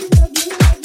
love 0.00 0.30
you. 0.46 0.77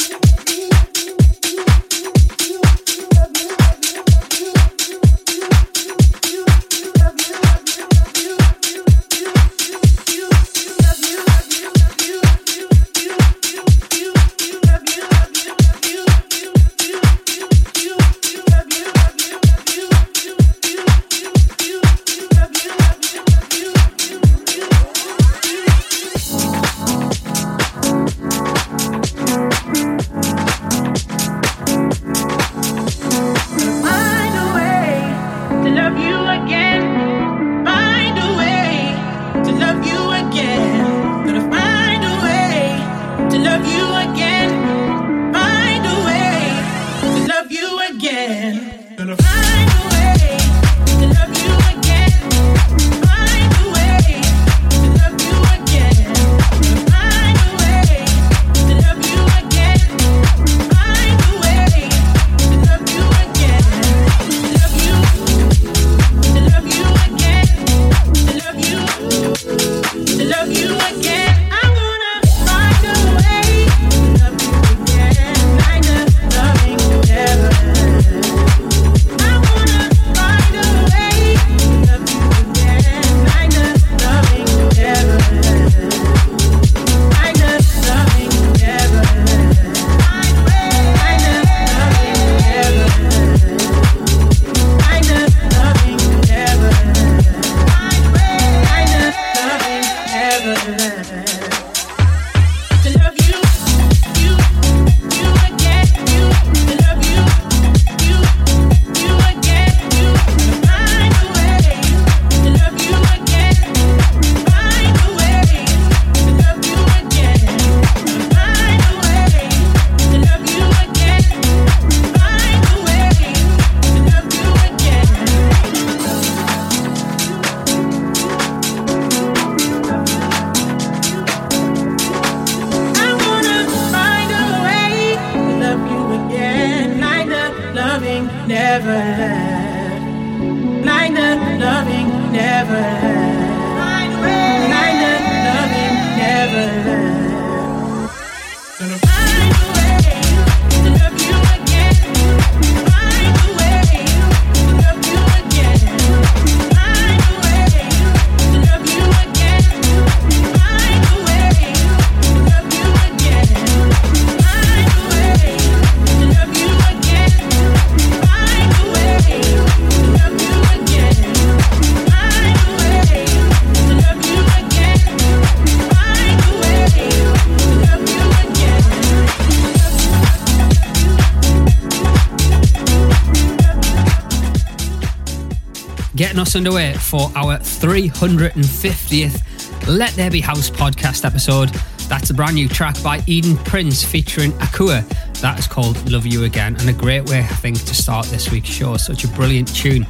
Underway 186.56 186.94
for 186.94 187.32
our 187.36 187.58
350th 187.58 189.88
Let 189.88 190.12
There 190.12 190.30
Be 190.30 190.42
House 190.42 190.70
podcast 190.70 191.26
episode. 191.26 191.70
That's 192.10 192.30
a 192.30 192.34
brand 192.34 192.56
new 192.56 192.68
track 192.68 193.02
by 193.02 193.24
Eden 193.28 193.58
Prince 193.58 194.04
featuring 194.04 194.52
Akua. 194.54 195.08
That 195.42 195.58
is 195.58 195.68
called 195.68 196.12
Love 196.12 196.26
You 196.26 196.44
Again, 196.44 196.76
and 196.80 196.90
a 196.90 196.94
great 196.94 197.28
way, 197.30 197.40
I 197.40 197.48
think, 197.48 197.78
to 197.86 197.96
start 197.96 198.26
this 198.28 198.52
week's 198.52 198.70
show. 198.70 198.98
Such 198.98 199.24
a 199.24 199.28
brilliant 199.30 199.74
tune. 199.76 200.06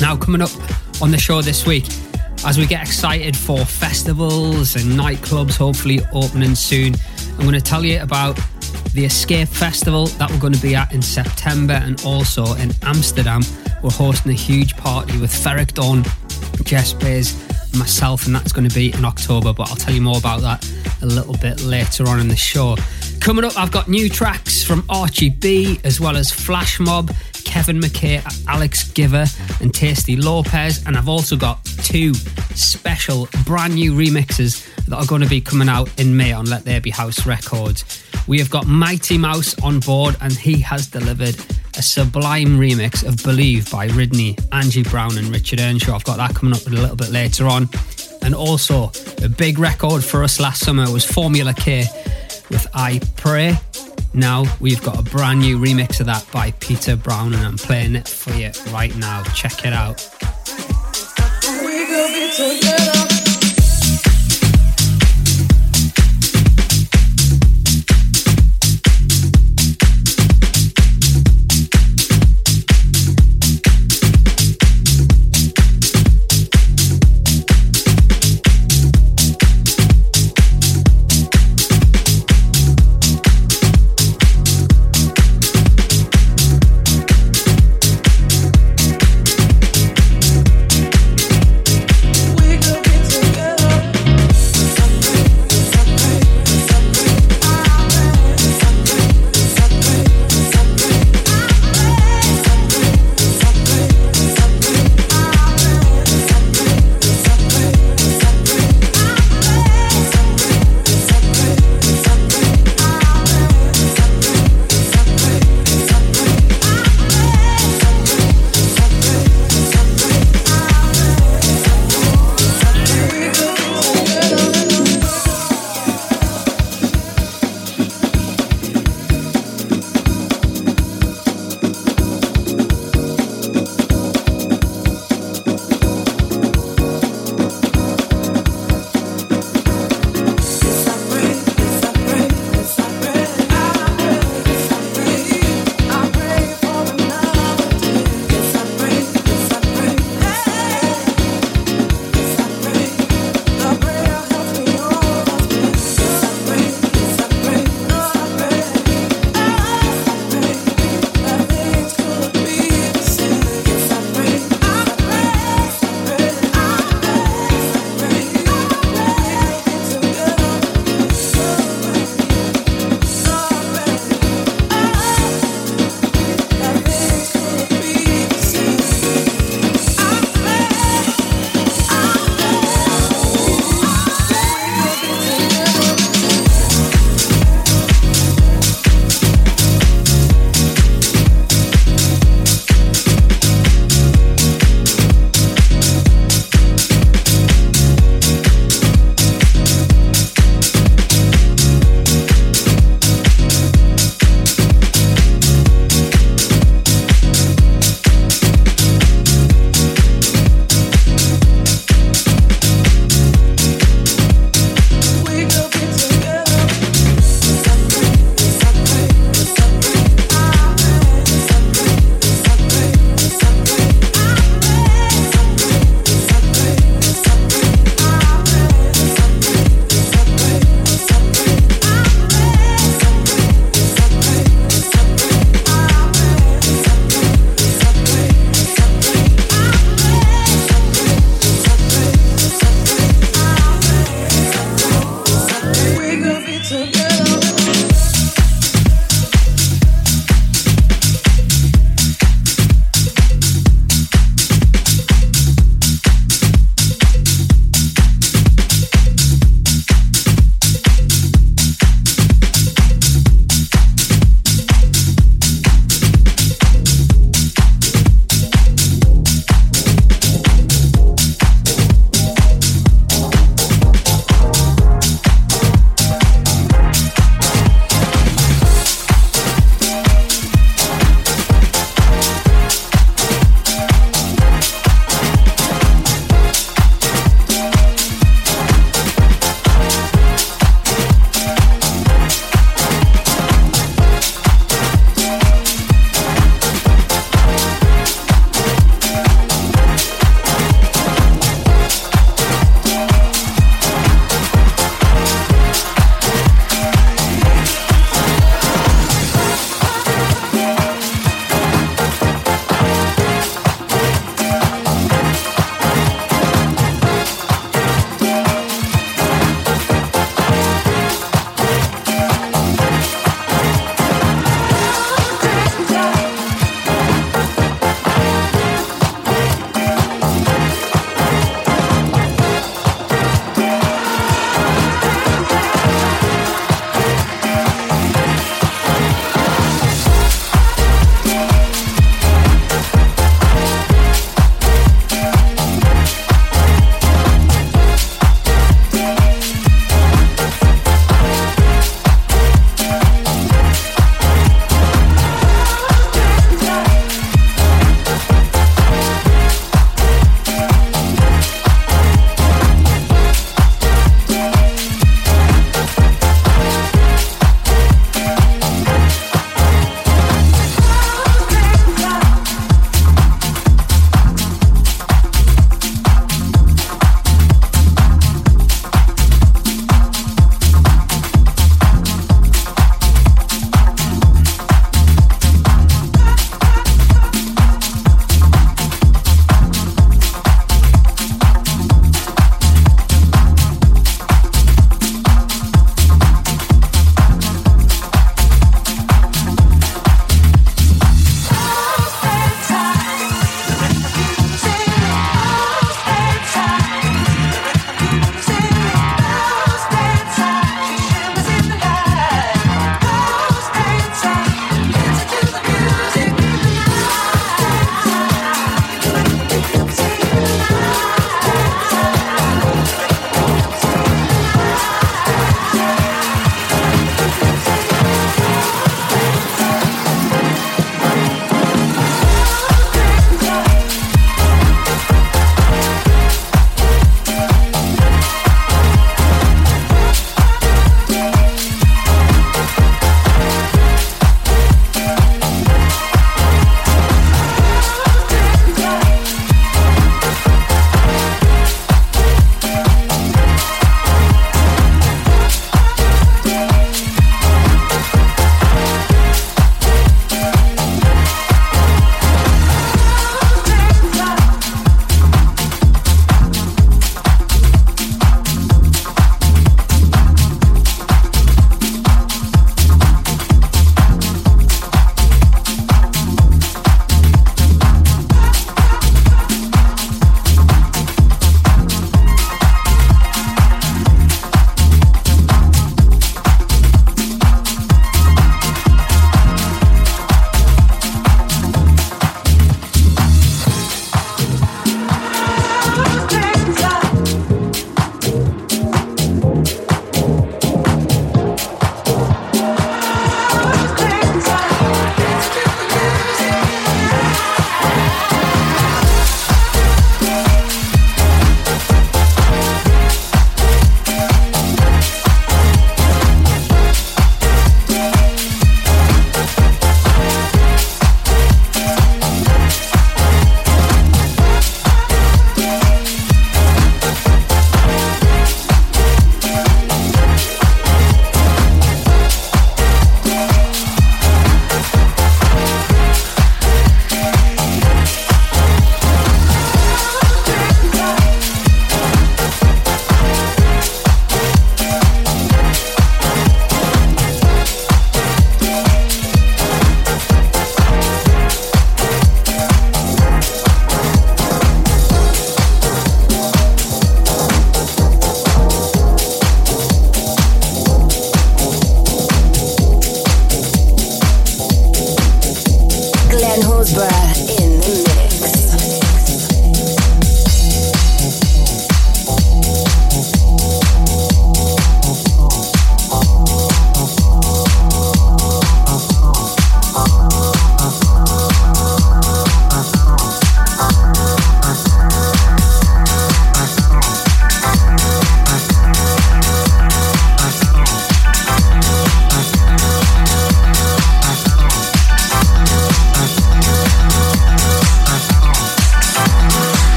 Now, 0.00 0.16
coming 0.16 0.42
up 0.42 0.50
on 1.00 1.10
the 1.10 1.18
show 1.18 1.42
this 1.42 1.66
week, 1.66 1.86
as 2.44 2.58
we 2.58 2.66
get 2.66 2.82
excited 2.82 3.36
for 3.36 3.64
festivals 3.64 4.76
and 4.76 4.98
nightclubs 4.98 5.56
hopefully 5.56 6.00
opening 6.12 6.54
soon, 6.54 6.94
I'm 7.32 7.42
going 7.42 7.52
to 7.52 7.60
tell 7.60 7.84
you 7.84 8.00
about 8.00 8.38
the 8.94 9.04
Escape 9.04 9.48
Festival 9.48 10.06
that 10.06 10.30
we're 10.30 10.40
going 10.40 10.52
to 10.52 10.62
be 10.62 10.74
at 10.74 10.92
in 10.92 11.02
September 11.02 11.74
and 11.74 12.02
also 12.04 12.54
in 12.54 12.72
Amsterdam 12.82 13.42
we're 13.82 13.90
hosting 13.90 14.32
a 14.32 14.34
huge 14.34 14.76
party 14.76 15.18
with 15.18 15.30
Ferreck 15.30 15.74
Dawn, 15.74 16.04
Jess 16.64 16.92
Bays, 16.92 17.36
myself, 17.76 18.26
and 18.26 18.34
that's 18.34 18.52
going 18.52 18.68
to 18.68 18.74
be 18.74 18.92
in 18.92 19.04
October. 19.04 19.52
But 19.52 19.70
I'll 19.70 19.76
tell 19.76 19.94
you 19.94 20.00
more 20.00 20.18
about 20.18 20.40
that 20.42 20.68
a 21.02 21.06
little 21.06 21.36
bit 21.36 21.62
later 21.62 22.08
on 22.08 22.20
in 22.20 22.28
the 22.28 22.36
show. 22.36 22.76
Coming 23.20 23.44
up, 23.44 23.56
I've 23.56 23.70
got 23.70 23.88
new 23.88 24.08
tracks 24.08 24.62
from 24.64 24.84
Archie 24.88 25.30
B, 25.30 25.80
as 25.84 26.00
well 26.00 26.16
as 26.16 26.30
Flash 26.30 26.80
Mob, 26.80 27.12
Kevin 27.44 27.80
McKay, 27.80 28.22
Alex 28.46 28.90
Giver, 28.90 29.26
and 29.60 29.72
Tasty 29.72 30.16
Lopez. 30.16 30.84
And 30.86 30.96
I've 30.96 31.08
also 31.08 31.36
got 31.36 31.64
two 31.64 32.14
special 32.54 33.28
brand 33.44 33.74
new 33.74 33.92
remixes 33.92 34.66
that 34.86 34.96
are 34.96 35.06
going 35.06 35.22
to 35.22 35.28
be 35.28 35.40
coming 35.40 35.68
out 35.68 35.88
in 36.00 36.16
May 36.16 36.32
on 36.32 36.46
Let 36.46 36.64
There 36.64 36.80
Be 36.80 36.90
House 36.90 37.26
Records. 37.26 38.04
We 38.26 38.38
have 38.38 38.50
got 38.50 38.66
Mighty 38.66 39.18
Mouse 39.18 39.58
on 39.62 39.80
board, 39.80 40.16
and 40.20 40.32
he 40.32 40.60
has 40.60 40.86
delivered 40.86 41.36
a 41.78 41.82
sublime 41.82 42.58
remix 42.58 43.06
of 43.06 43.22
Believe 43.22 43.70
by 43.70 43.86
Ridney, 43.88 44.36
Angie 44.52 44.82
Brown, 44.82 45.16
and 45.16 45.28
Richard 45.28 45.60
Earnshaw. 45.60 45.94
I've 45.94 46.04
got 46.04 46.16
that 46.16 46.34
coming 46.34 46.52
up 46.52 46.66
a 46.66 46.70
little 46.70 46.96
bit 46.96 47.10
later 47.10 47.46
on. 47.46 47.68
And 48.22 48.34
also, 48.34 48.90
a 49.22 49.28
big 49.28 49.60
record 49.60 50.04
for 50.04 50.24
us 50.24 50.40
last 50.40 50.64
summer 50.64 50.90
was 50.90 51.04
Formula 51.04 51.54
K 51.54 51.84
with 52.50 52.66
I 52.74 53.00
Pray. 53.16 53.56
Now 54.12 54.44
we've 54.58 54.82
got 54.82 54.98
a 54.98 55.02
brand 55.02 55.40
new 55.40 55.58
remix 55.58 56.00
of 56.00 56.06
that 56.06 56.26
by 56.32 56.50
Peter 56.58 56.96
Brown, 56.96 57.32
and 57.32 57.46
I'm 57.46 57.56
playing 57.56 57.94
it 57.94 58.08
for 58.08 58.32
you 58.32 58.50
right 58.72 58.94
now. 58.96 59.22
Check 59.34 59.64
it 59.64 59.72
out. 59.72 60.04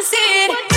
it. 0.00 0.67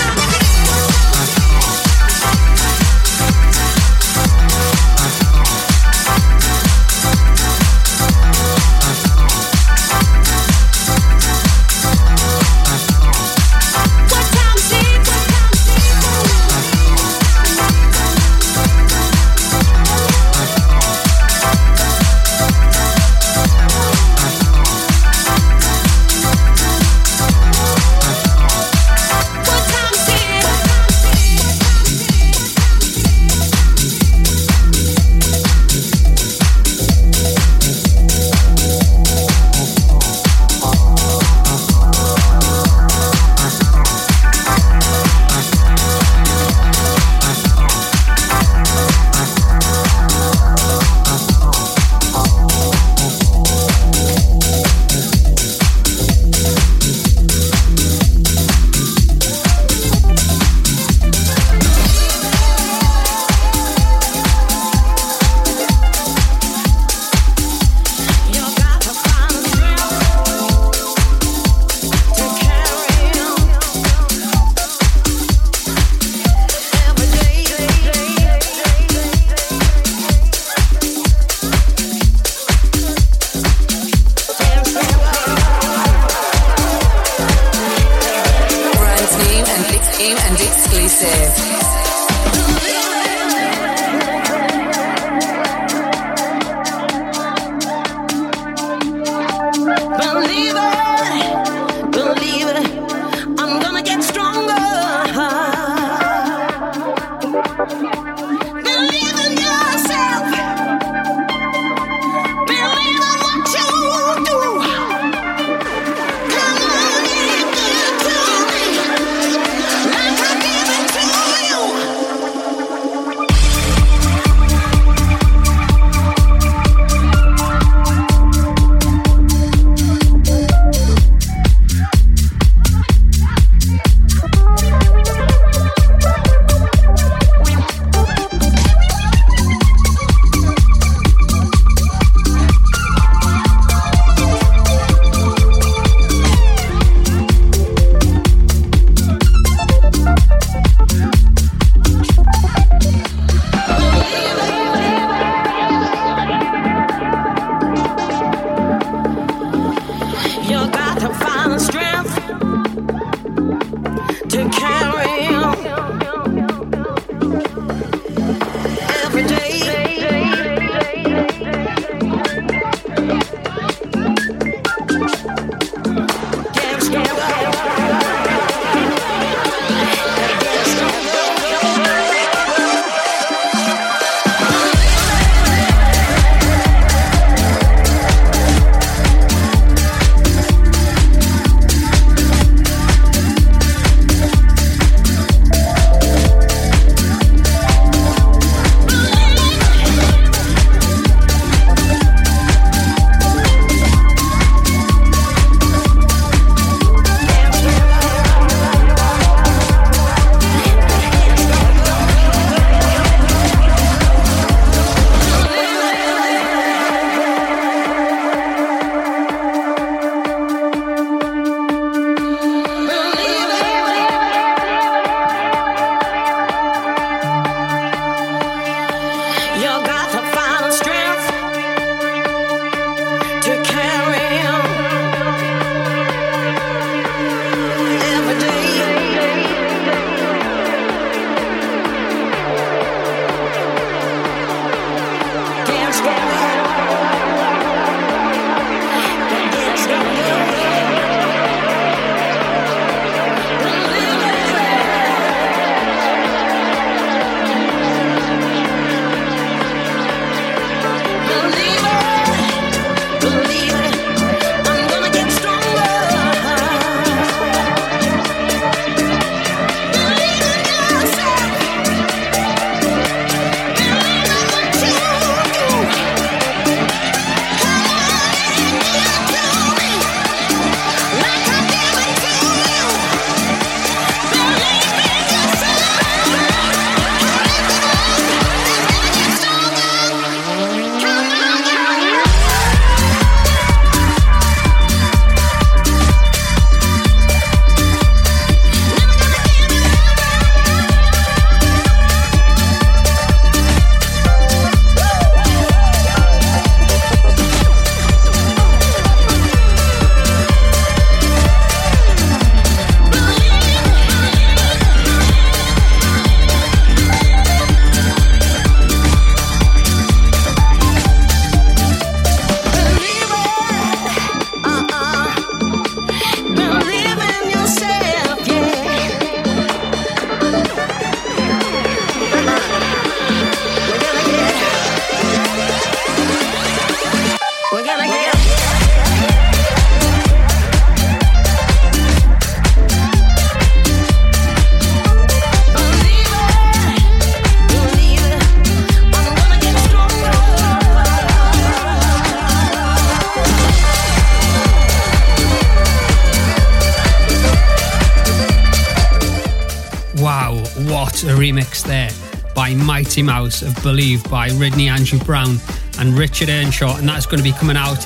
Remix 361.41 361.83
there 361.83 362.11
by 362.53 362.75
Mighty 362.75 363.23
Mouse 363.23 363.63
of 363.63 363.73
Believe 363.81 364.23
by 364.29 364.49
Ridney 364.49 364.91
Angie 364.91 365.17
Brown 365.17 365.57
and 365.97 366.15
Richard 366.15 366.49
Earnshaw, 366.49 366.97
and 366.97 367.09
that's 367.09 367.25
going 367.25 367.39
to 367.39 367.43
be 367.43 367.51
coming 367.51 367.75
out 367.75 367.97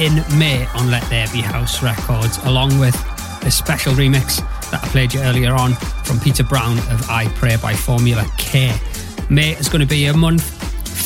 in 0.00 0.16
May 0.36 0.66
on 0.74 0.90
Let 0.90 1.08
There 1.08 1.28
Be 1.32 1.40
House 1.40 1.84
Records, 1.84 2.38
along 2.38 2.80
with 2.80 2.96
a 3.44 3.50
special 3.52 3.92
remix 3.92 4.38
that 4.72 4.82
I 4.82 4.88
played 4.88 5.14
you 5.14 5.20
earlier 5.20 5.52
on 5.52 5.74
from 6.02 6.18
Peter 6.18 6.42
Brown 6.42 6.78
of 6.78 7.08
I 7.08 7.28
Pray 7.36 7.56
by 7.62 7.74
Formula 7.74 8.26
K. 8.38 8.76
May 9.30 9.52
is 9.52 9.68
going 9.68 9.82
to 9.82 9.86
be 9.86 10.06
a 10.06 10.12
month 10.12 10.42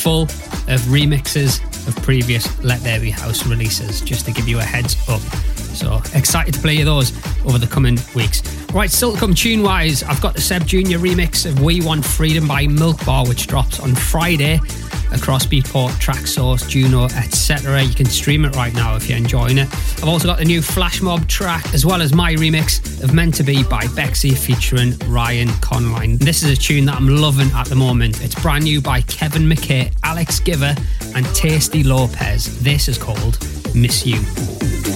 full 0.01 0.23
of 0.23 0.81
remixes 0.89 1.61
of 1.87 1.95
previous 2.01 2.63
Let 2.63 2.81
There 2.81 2.99
Be 2.99 3.11
House 3.11 3.45
releases, 3.45 4.01
just 4.01 4.25
to 4.25 4.31
give 4.31 4.47
you 4.47 4.57
a 4.57 4.63
heads 4.63 4.97
up. 5.07 5.21
So 5.75 6.01
excited 6.13 6.53
to 6.53 6.59
play 6.61 6.75
you 6.75 6.85
those 6.85 7.11
over 7.45 7.57
the 7.57 7.67
coming 7.67 7.97
weeks. 8.15 8.41
Right, 8.73 8.89
still 8.89 9.13
to 9.13 9.19
come 9.19 9.35
tune 9.35 9.61
wise, 9.61 10.03
I've 10.03 10.21
got 10.21 10.33
the 10.33 10.41
Sebb 10.41 10.65
Junior 10.65 10.99
remix 10.99 11.45
of 11.45 11.61
We 11.61 11.81
Want 11.81 12.05
Freedom 12.05 12.47
by 12.47 12.65
Milk 12.67 13.05
Bar, 13.05 13.27
which 13.27 13.47
drops 13.47 13.79
on 13.79 13.93
Friday 13.93 14.59
across 15.13 15.45
Beatport, 15.45 15.91
Traxsource, 15.91 16.67
Juno, 16.69 17.05
etc. 17.05 17.81
You 17.83 17.93
can 17.93 18.05
stream 18.05 18.45
it 18.45 18.55
right 18.55 18.73
now 18.73 18.95
if 18.95 19.07
you're 19.09 19.17
enjoying 19.17 19.57
it. 19.57 19.67
I've 19.97 20.07
also 20.07 20.27
got 20.27 20.37
the 20.37 20.45
new 20.45 20.61
Flash 20.61 21.01
Mob 21.01 21.27
track, 21.27 21.73
as 21.73 21.85
well 21.85 22.01
as 22.01 22.13
my 22.13 22.33
remix 22.35 23.03
of 23.03 23.13
Meant 23.13 23.35
to 23.35 23.43
Be 23.43 23.63
by 23.63 23.85
Bexy 23.87 24.31
featuring 24.31 24.97
Ryan 25.07 25.49
Conline. 25.59 26.19
This 26.19 26.43
is 26.43 26.57
a 26.57 26.61
tune 26.61 26.85
that 26.85 26.95
I'm 26.95 27.07
loving 27.07 27.51
at 27.51 27.67
the 27.67 27.75
moment. 27.75 28.23
It's 28.23 28.35
brand 28.35 28.63
new 28.63 28.81
by 28.81 29.01
Kevin 29.01 29.43
McKay, 29.43 29.93
Alex 30.03 30.39
Giver, 30.39 30.75
and 31.15 31.25
Tasty 31.35 31.83
Lopez. 31.83 32.61
This 32.61 32.87
is 32.87 32.97
called 32.97 33.37
Miss 33.75 34.05
You. 34.05 34.94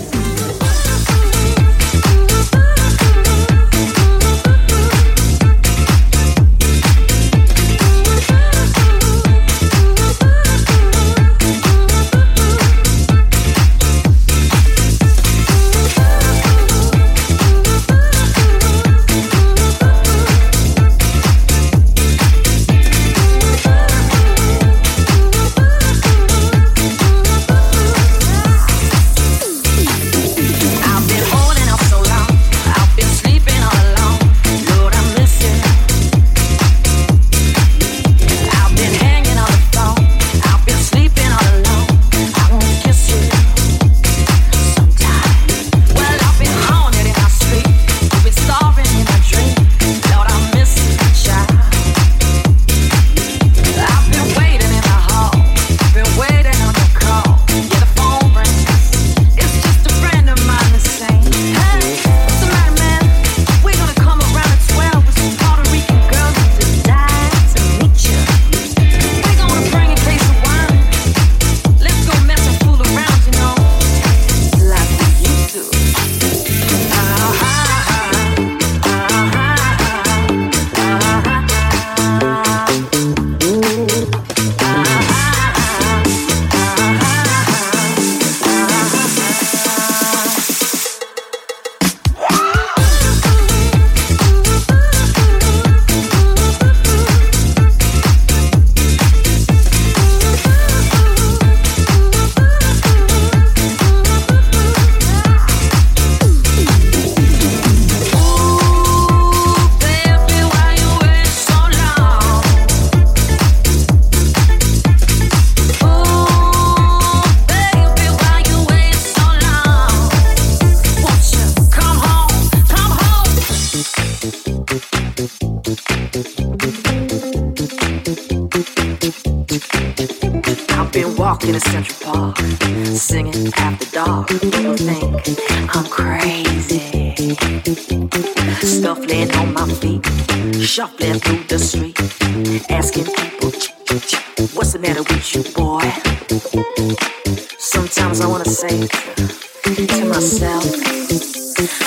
Sometimes 147.60 148.22
I 148.22 148.28
wanna 148.28 148.46
say 148.46 148.88
to 148.88 150.06
myself, 150.06 150.63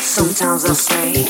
sometimes 0.01 0.65
I 0.65 0.75
say, 0.75 1.25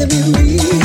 to 0.00 0.06
be. 0.06 0.79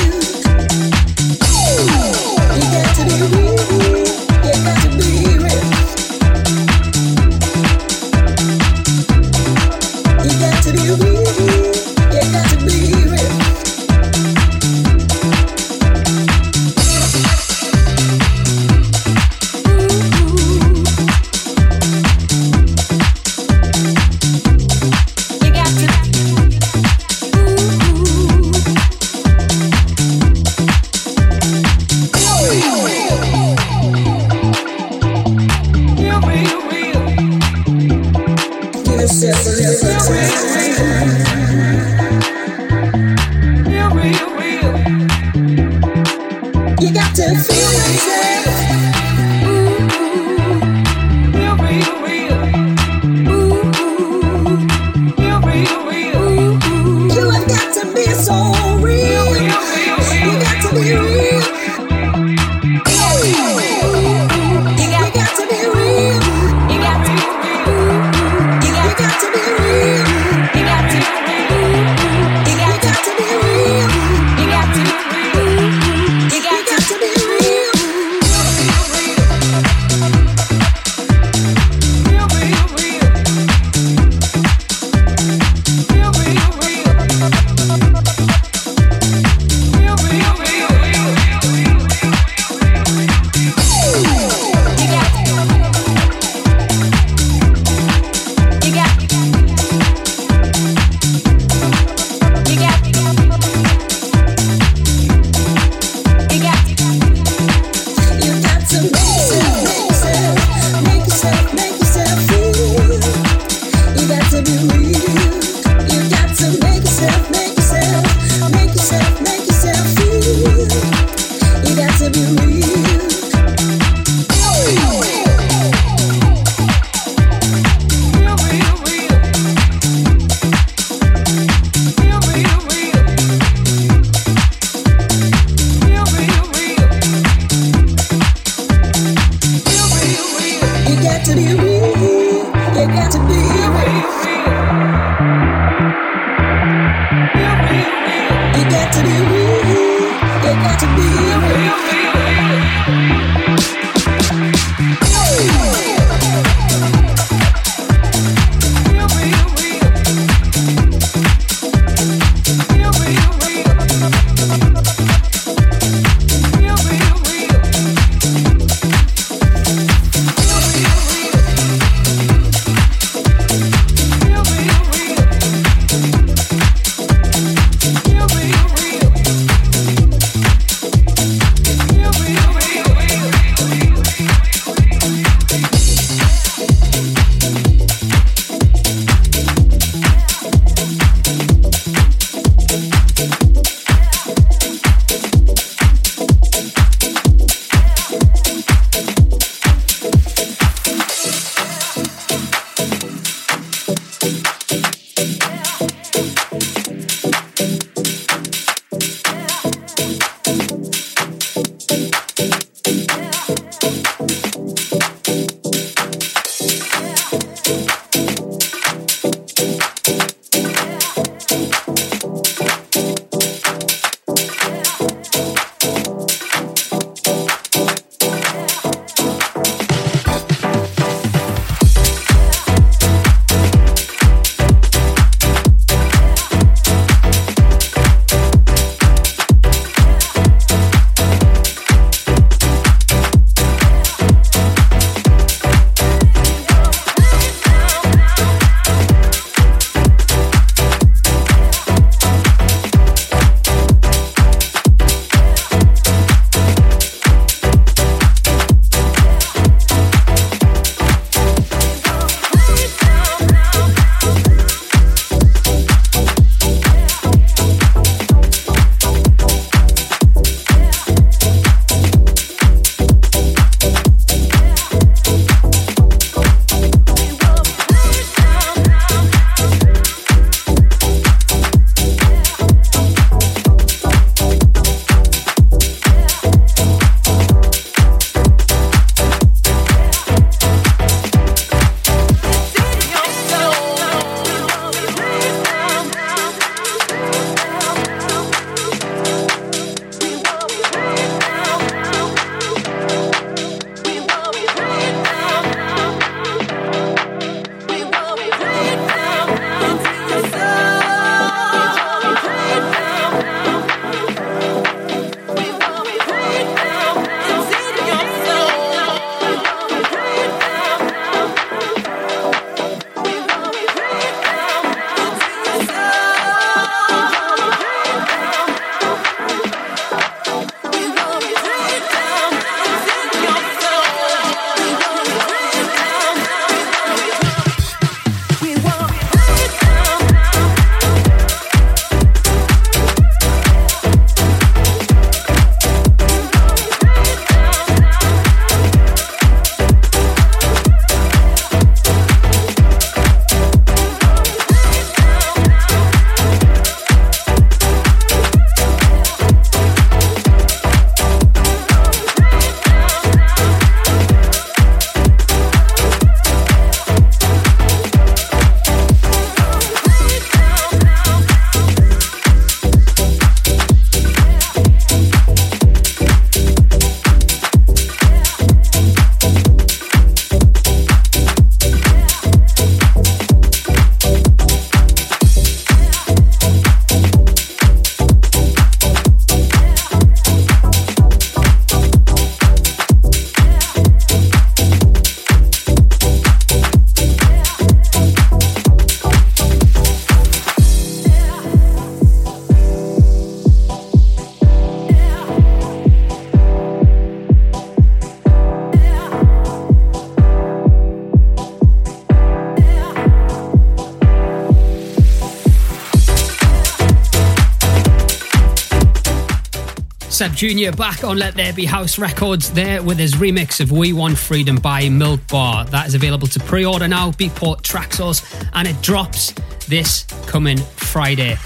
Jr. 420.55 420.95
back 420.95 421.25
on 421.25 421.37
Let 421.37 421.55
There 421.55 421.73
Be 421.73 421.83
House 421.83 422.17
Records 422.17 422.71
there 422.71 423.03
with 423.03 423.17
his 423.17 423.33
remix 423.33 423.81
of 423.81 423.91
We 423.91 424.13
Want 424.13 424.37
Freedom 424.37 424.77
by 424.77 425.09
Milk 425.09 425.45
Bar. 425.49 425.83
That 425.85 426.07
is 426.07 426.15
available 426.15 426.47
to 426.47 426.59
pre 426.61 426.85
order 426.85 427.09
now, 427.09 427.31
Beatport 427.31 427.81
Traxsource, 427.81 428.69
and 428.71 428.87
it 428.87 429.01
drops 429.01 429.51
this 429.89 430.23
coming 430.47 430.77
Friday. 430.77 431.57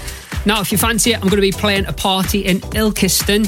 Now, 0.44 0.60
if 0.60 0.72
you 0.72 0.78
fancy 0.78 1.12
it, 1.12 1.18
I'm 1.18 1.28
going 1.28 1.36
to 1.36 1.40
be 1.40 1.52
playing 1.52 1.86
a 1.86 1.92
party 1.92 2.40
in 2.40 2.58
Ilkeston 2.60 3.46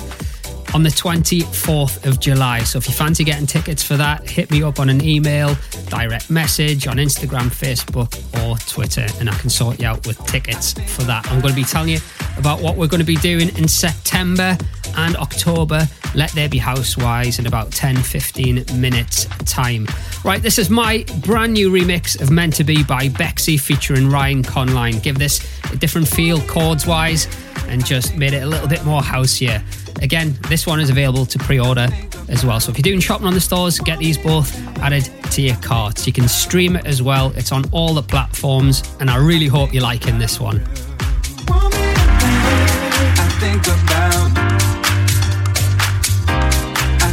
on 0.74 0.84
the 0.84 0.90
24th 0.90 2.06
of 2.06 2.20
July. 2.20 2.60
So 2.60 2.78
if 2.78 2.86
you 2.86 2.94
fancy 2.94 3.24
getting 3.24 3.46
tickets 3.46 3.82
for 3.82 3.96
that, 3.96 4.28
hit 4.30 4.48
me 4.52 4.62
up 4.62 4.78
on 4.78 4.88
an 4.88 5.02
email, 5.02 5.56
direct 5.88 6.30
message 6.30 6.86
on 6.86 6.98
Instagram, 6.98 7.48
Facebook, 7.50 8.14
or 8.46 8.56
Twitter, 8.68 9.06
and 9.18 9.28
I 9.28 9.34
can 9.34 9.50
sort 9.50 9.80
you 9.80 9.88
out 9.88 10.06
with 10.06 10.24
tickets 10.26 10.72
for 10.72 11.02
that. 11.02 11.26
I'm 11.32 11.40
going 11.40 11.52
to 11.52 11.60
be 11.60 11.66
telling 11.66 11.88
you 11.88 11.98
about 12.38 12.60
what 12.60 12.76
we're 12.76 12.86
going 12.86 13.00
to 13.00 13.06
be 13.06 13.16
doing 13.16 13.48
in 13.56 13.66
September 13.66 14.56
and 14.96 15.16
October. 15.16 15.88
Let 16.14 16.30
There 16.32 16.48
Be 16.48 16.58
Housewise 16.58 17.38
in 17.38 17.46
about 17.46 17.70
10 17.72 17.96
15 17.96 18.64
minutes' 18.74 19.26
time. 19.44 19.86
Right, 20.24 20.42
this 20.42 20.58
is 20.58 20.70
my 20.70 21.04
brand 21.20 21.52
new 21.52 21.70
remix 21.70 22.20
of 22.20 22.30
Meant 22.30 22.54
to 22.54 22.64
Be 22.64 22.82
by 22.84 23.08
Bexy 23.08 23.58
featuring 23.58 24.10
Ryan 24.10 24.42
Conline. 24.42 25.02
Give 25.02 25.18
this 25.18 25.40
a 25.72 25.76
different 25.76 26.08
feel 26.08 26.40
chords 26.42 26.86
wise 26.86 27.26
and 27.68 27.84
just 27.84 28.16
made 28.16 28.34
it 28.34 28.42
a 28.42 28.46
little 28.46 28.68
bit 28.68 28.84
more 28.84 29.00
houseier. 29.00 29.62
Again, 30.02 30.36
this 30.48 30.66
one 30.66 30.80
is 30.80 30.90
available 30.90 31.26
to 31.26 31.38
pre 31.38 31.58
order 31.58 31.88
as 32.28 32.44
well. 32.44 32.60
So 32.60 32.70
if 32.70 32.78
you're 32.78 32.82
doing 32.82 33.00
shopping 33.00 33.26
on 33.26 33.34
the 33.34 33.40
stores, 33.40 33.78
get 33.78 33.98
these 33.98 34.18
both 34.18 34.56
added 34.78 35.08
to 35.32 35.42
your 35.42 35.56
carts. 35.56 36.06
You 36.06 36.12
can 36.12 36.28
stream 36.28 36.76
it 36.76 36.86
as 36.86 37.02
well, 37.02 37.32
it's 37.36 37.52
on 37.52 37.64
all 37.70 37.94
the 37.94 38.02
platforms, 38.02 38.82
and 39.00 39.10
I 39.10 39.16
really 39.16 39.46
hope 39.46 39.72
you're 39.72 39.82
liking 39.82 40.18
this 40.18 40.40
one. 40.40 40.62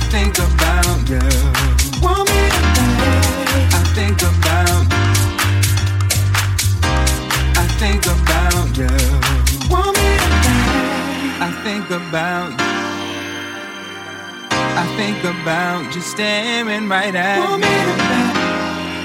Think 0.10 0.40
about 0.40 1.08
you. 1.08 1.20
Want 2.02 2.28
me 2.30 2.42
I 3.78 3.82
think 3.94 4.20
about. 4.32 4.82
You. 4.90 4.98
I 7.62 7.66
think 7.78 8.06
about 8.06 8.70
you. 8.78 8.90
Want 9.70 9.94
me 9.98 10.10
I 11.40 11.50
think 11.64 11.90
about 11.92 12.50
you. 12.50 12.70
I 14.82 14.86
think 14.98 15.24
about 15.24 15.94
you 15.94 16.02
staring 16.02 16.90
right 16.90 17.14
at 17.14 17.40
Want 17.40 17.62
me. 17.62 17.68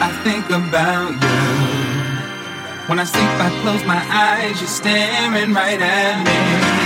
I 0.01 0.11
think 0.25 0.47
about 0.49 1.13
you. 1.23 1.45
When 2.89 2.99
I 2.99 3.05
sleep, 3.05 3.31
I 3.47 3.51
close 3.63 3.85
my 3.85 4.03
eyes, 4.11 4.61
you're 4.61 4.69
staring 4.69 5.53
right 5.53 5.81
at 5.81 6.25
me. 6.25 6.84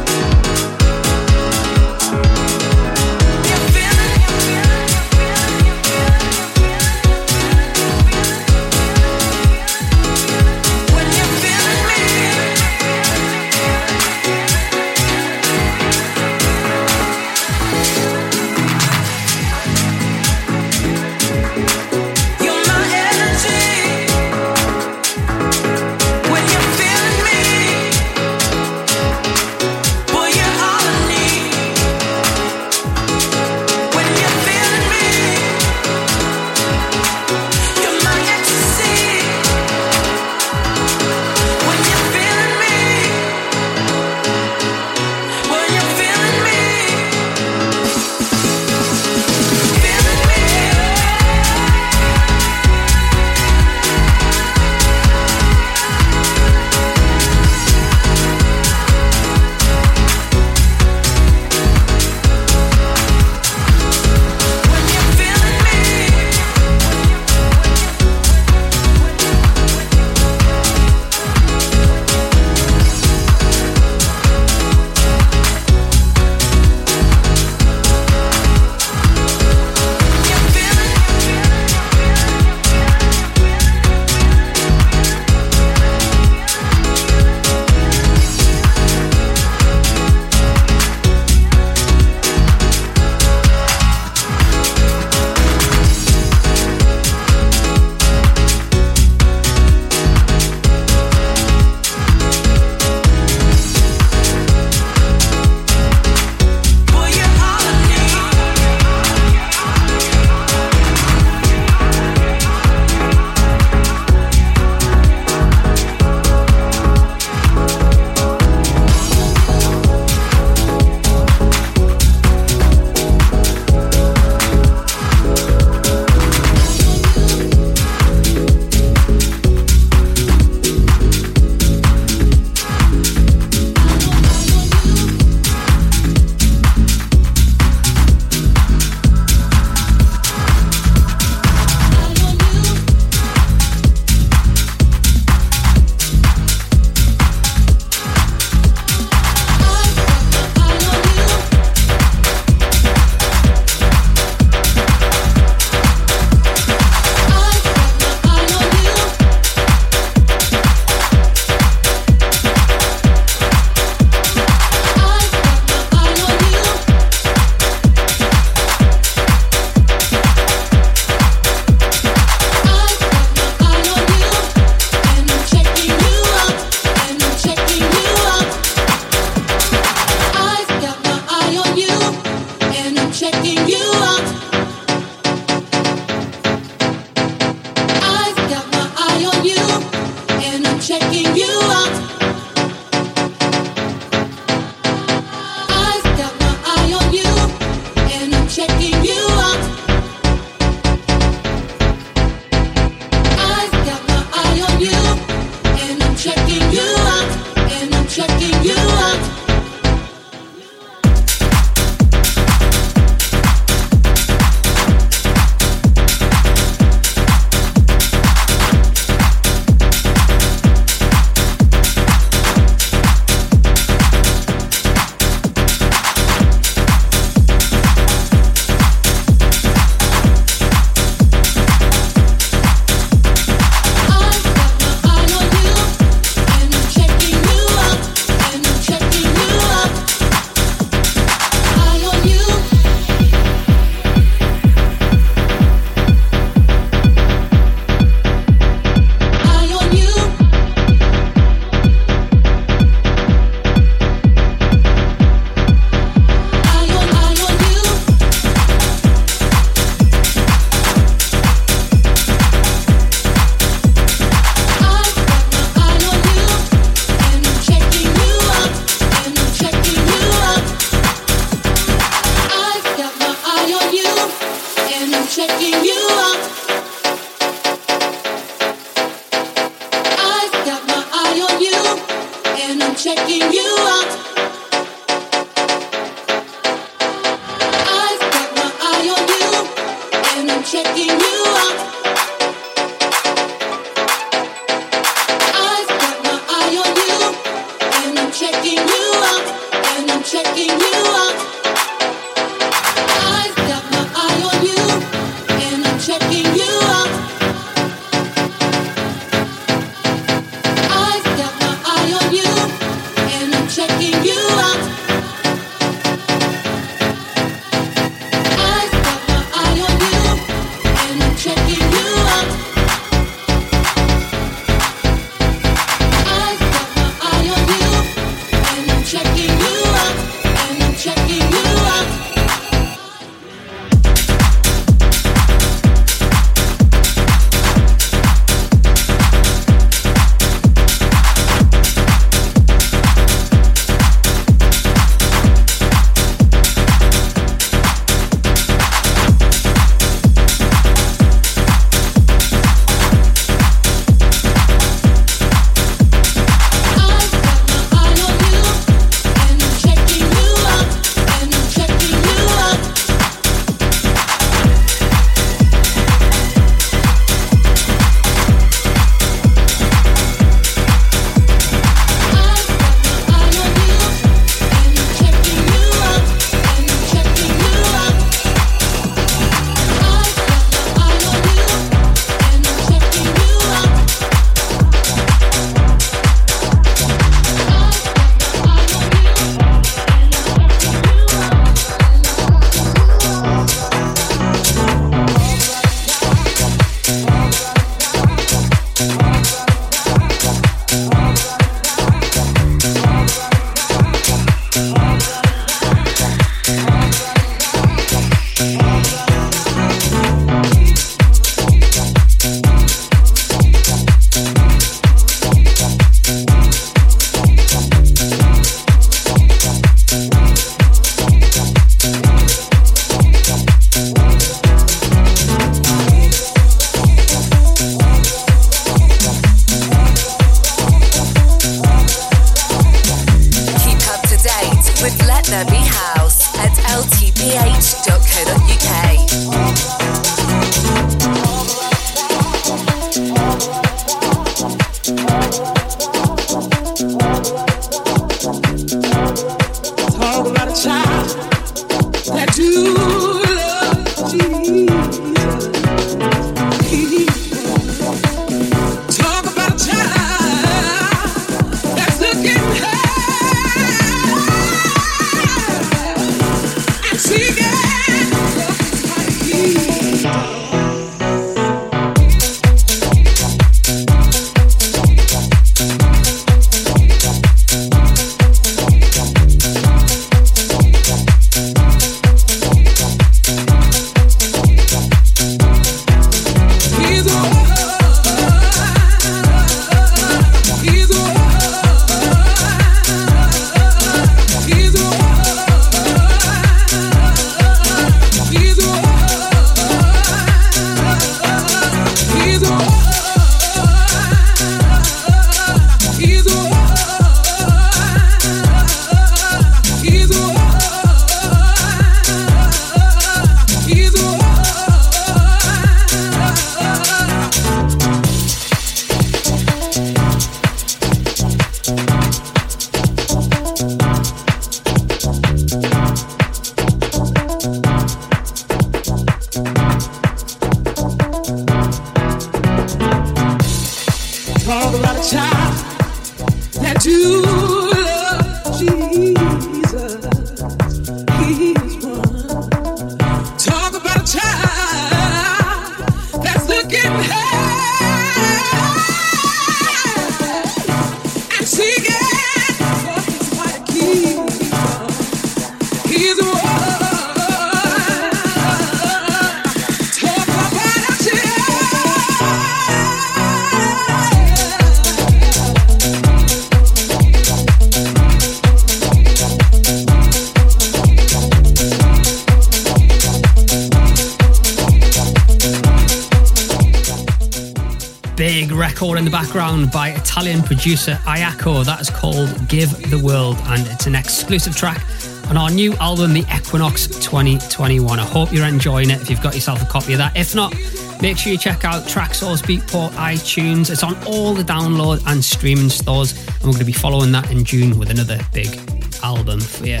Record 578.96 579.18
in 579.18 579.26
the 579.26 579.30
background 579.30 579.92
by 579.92 580.08
Italian 580.08 580.62
producer 580.62 581.18
Ayako. 581.24 581.84
That 581.84 582.00
is 582.00 582.08
called 582.08 582.48
Give 582.66 582.88
the 583.10 583.18
World, 583.18 583.58
and 583.64 583.86
it's 583.88 584.06
an 584.06 584.14
exclusive 584.14 584.74
track 584.74 585.04
on 585.50 585.58
our 585.58 585.68
new 585.68 585.92
album, 585.96 586.32
The 586.32 586.46
Equinox 586.56 587.06
2021. 587.06 588.18
I 588.18 588.24
hope 588.24 588.50
you're 588.54 588.64
enjoying 588.64 589.10
it 589.10 589.20
if 589.20 589.28
you've 589.28 589.42
got 589.42 589.54
yourself 589.54 589.82
a 589.82 589.84
copy 589.84 590.14
of 590.14 590.18
that. 590.18 590.34
If 590.34 590.54
not, 590.54 590.74
make 591.20 591.36
sure 591.36 591.52
you 591.52 591.58
check 591.58 591.84
out 591.84 592.04
Traxsource, 592.04 592.62
Beatport, 592.62 593.10
iTunes. 593.10 593.90
It's 593.90 594.02
on 594.02 594.16
all 594.24 594.54
the 594.54 594.62
download 594.62 595.22
and 595.26 595.44
streaming 595.44 595.90
stores, 595.90 596.32
and 596.32 596.64
we're 596.64 596.70
going 596.70 596.78
to 596.78 596.84
be 596.86 596.92
following 596.92 597.32
that 597.32 597.50
in 597.50 597.66
June 597.66 597.98
with 597.98 598.08
another 598.08 598.38
big 598.54 598.80
album 599.22 599.60
for 599.60 599.84
you. 599.84 600.00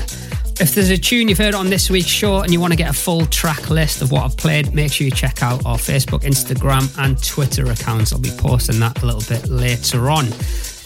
If 0.58 0.74
there's 0.74 0.88
a 0.88 0.96
tune 0.96 1.28
you've 1.28 1.36
heard 1.36 1.54
on 1.54 1.68
this 1.68 1.90
week's 1.90 2.08
show 2.08 2.40
and 2.40 2.50
you 2.50 2.60
want 2.60 2.72
to 2.72 2.78
get 2.78 2.88
a 2.88 2.92
full 2.94 3.26
track 3.26 3.68
list 3.68 4.00
of 4.00 4.10
what 4.10 4.24
I've 4.24 4.38
played, 4.38 4.74
make 4.74 4.90
sure 4.90 5.04
you 5.04 5.10
check 5.10 5.42
out 5.42 5.66
our 5.66 5.76
Facebook, 5.76 6.20
Instagram, 6.20 6.96
and 6.98 7.22
Twitter 7.22 7.70
accounts. 7.70 8.14
I'll 8.14 8.18
be 8.18 8.30
posting 8.38 8.80
that 8.80 9.02
a 9.02 9.06
little 9.06 9.22
bit 9.28 9.50
later 9.50 10.08
on. 10.08 10.28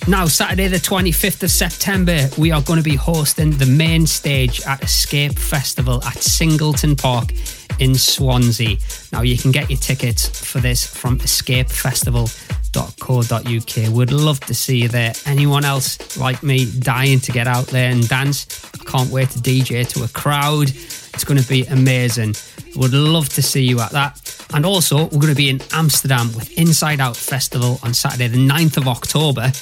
Now, 0.09 0.25
Saturday, 0.27 0.69
the 0.69 0.79
25th 0.79 1.43
of 1.43 1.51
September, 1.51 2.31
we 2.39 2.51
are 2.51 2.63
going 2.63 2.79
to 2.79 2.83
be 2.83 2.97
hosting 2.97 3.51
the 3.51 3.67
main 3.67 4.07
stage 4.07 4.63
at 4.67 4.83
Escape 4.83 5.39
Festival 5.39 6.03
at 6.03 6.17
Singleton 6.17 6.97
Park 6.97 7.33
in 7.79 7.95
Swansea. 7.95 8.79
Now, 9.13 9.21
you 9.23 9.37
can 9.37 9.51
get 9.53 9.69
your 9.69 9.79
tickets 9.79 10.27
for 10.27 10.59
this 10.59 10.87
from 10.87 11.19
escapefestival.co.uk. 11.19 13.95
Would 13.95 14.13
love 14.13 14.41
to 14.41 14.55
see 14.55 14.79
you 14.79 14.89
there. 14.89 15.13
Anyone 15.27 15.67
else 15.67 16.17
like 16.17 16.43
me 16.43 16.65
dying 16.81 17.21
to 17.21 17.31
get 17.31 17.47
out 17.47 17.67
there 17.67 17.91
and 17.91 18.09
dance? 18.09 18.47
I 18.81 18.85
can't 18.85 19.11
wait 19.11 19.29
to 19.31 19.39
DJ 19.39 19.87
to 19.91 20.05
a 20.05 20.09
crowd. 20.09 20.71
It's 20.71 21.25
going 21.25 21.41
to 21.41 21.49
be 21.49 21.67
amazing. 21.67 22.35
Would 22.75 22.95
love 22.95 23.29
to 23.31 23.43
see 23.43 23.63
you 23.63 23.81
at 23.81 23.91
that. 23.93 24.19
And 24.55 24.65
also, 24.65 25.05
we're 25.05 25.21
going 25.21 25.29
to 25.29 25.35
be 25.35 25.51
in 25.51 25.61
Amsterdam 25.73 26.33
with 26.35 26.51
Inside 26.59 27.01
Out 27.01 27.17
Festival 27.17 27.79
on 27.83 27.93
Saturday, 27.95 28.29
the 28.29 28.39
9th 28.39 28.79
of 28.79 28.89
October 28.89 29.53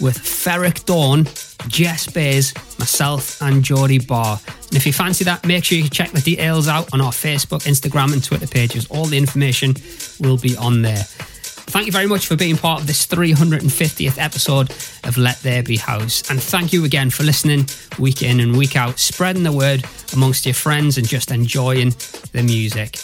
with 0.00 0.18
Ferreck 0.18 0.84
Dawn, 0.84 1.24
Jess 1.68 2.10
Bays, 2.10 2.54
myself, 2.78 3.40
and 3.42 3.62
Geordie 3.62 3.98
Barr. 3.98 4.40
And 4.46 4.76
if 4.76 4.86
you 4.86 4.92
fancy 4.92 5.24
that, 5.24 5.46
make 5.46 5.64
sure 5.64 5.78
you 5.78 5.88
check 5.88 6.10
the 6.10 6.20
details 6.20 6.68
out 6.68 6.92
on 6.92 7.00
our 7.00 7.12
Facebook, 7.12 7.64
Instagram, 7.64 8.12
and 8.12 8.22
Twitter 8.24 8.46
pages. 8.46 8.86
All 8.86 9.04
the 9.04 9.18
information 9.18 9.74
will 10.20 10.36
be 10.36 10.56
on 10.56 10.82
there. 10.82 11.04
Thank 11.70 11.86
you 11.86 11.92
very 11.92 12.08
much 12.08 12.26
for 12.26 12.34
being 12.34 12.56
part 12.56 12.80
of 12.80 12.88
this 12.88 13.06
350th 13.06 14.18
episode 14.18 14.72
of 15.04 15.16
Let 15.16 15.38
There 15.38 15.62
Be 15.62 15.76
House. 15.76 16.28
And 16.28 16.42
thank 16.42 16.72
you 16.72 16.84
again 16.84 17.10
for 17.10 17.22
listening 17.22 17.66
week 17.96 18.24
in 18.24 18.40
and 18.40 18.56
week 18.56 18.74
out, 18.74 18.98
spreading 18.98 19.44
the 19.44 19.52
word 19.52 19.84
amongst 20.12 20.46
your 20.46 20.54
friends 20.54 20.98
and 20.98 21.06
just 21.06 21.30
enjoying 21.30 21.90
the 22.32 22.42
music. 22.42 22.98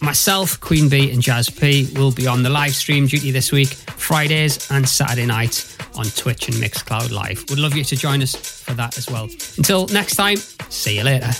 Myself, 0.00 0.60
Queen 0.60 0.88
Bee, 0.88 1.10
and 1.10 1.20
Jazz 1.20 1.50
P 1.50 1.88
will 1.96 2.12
be 2.12 2.28
on 2.28 2.44
the 2.44 2.48
live 2.48 2.76
stream 2.76 3.08
duty 3.08 3.32
this 3.32 3.50
week, 3.50 3.70
Fridays 3.70 4.70
and 4.70 4.88
Saturday 4.88 5.26
nights 5.26 5.76
on 5.96 6.04
Twitch 6.06 6.46
and 6.48 6.56
Mixcloud 6.58 7.10
Live. 7.10 7.44
Would 7.50 7.58
love 7.58 7.76
you 7.76 7.82
to 7.82 7.96
join 7.96 8.22
us 8.22 8.36
for 8.36 8.74
that 8.74 8.96
as 8.98 9.10
well. 9.10 9.24
Until 9.56 9.88
next 9.88 10.14
time, 10.14 10.36
see 10.68 10.98
you 10.98 11.02
later. 11.02 11.32